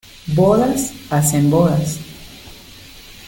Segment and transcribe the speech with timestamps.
[0.33, 1.99] Bodas hacen bodas.